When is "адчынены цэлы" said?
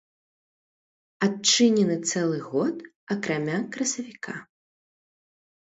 1.27-2.39